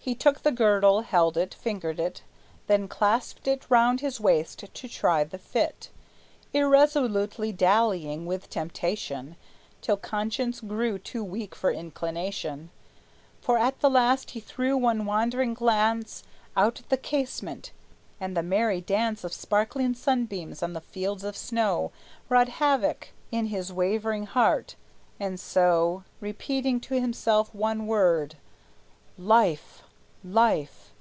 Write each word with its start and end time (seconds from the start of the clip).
He 0.00 0.14
took 0.14 0.40
the 0.42 0.52
girdle, 0.52 1.02
held 1.02 1.36
it, 1.36 1.52
fingered 1.52 2.00
it, 2.00 2.22
Then 2.66 2.88
clasped 2.88 3.46
it 3.46 3.66
round 3.68 4.00
his 4.00 4.18
waist 4.18 4.58
to 4.60 4.88
try 4.88 5.22
the 5.22 5.36
fit, 5.36 5.90
Irresolutely 6.54 7.52
dallying 7.52 8.24
with 8.24 8.48
temptation, 8.48 9.36
Till 9.82 9.98
conscience 9.98 10.62
grew 10.62 10.98
too 10.98 11.22
weak 11.22 11.54
for 11.54 11.70
inclination; 11.70 12.70
For 13.42 13.58
at 13.58 13.80
the 13.80 13.90
last 13.90 14.30
he 14.30 14.40
threw 14.40 14.78
one 14.78 15.04
wandering 15.04 15.52
glance 15.52 16.22
Out 16.56 16.80
at 16.80 16.88
the 16.88 16.96
casement, 16.96 17.72
and 18.18 18.34
the 18.34 18.42
merry 18.42 18.80
dance 18.80 19.24
Of 19.24 19.34
sparkling 19.34 19.92
sunbeams 19.92 20.62
on 20.62 20.72
the 20.72 20.80
fields 20.80 21.22
of 21.22 21.36
snow 21.36 21.92
Wrought 22.30 22.48
havoc 22.48 23.10
in 23.30 23.48
his 23.48 23.74
wavering 23.74 24.24
heart; 24.24 24.74
and 25.20 25.38
so, 25.38 26.04
Repeating 26.18 26.80
to 26.80 26.98
himself 26.98 27.54
one 27.54 27.86
word: 27.86 28.36
"Life, 29.18 29.82
life!" 30.24 30.92